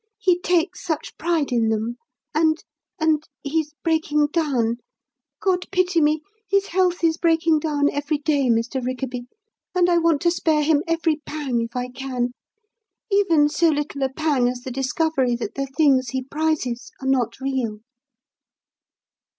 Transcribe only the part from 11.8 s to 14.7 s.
can, even so little a pang as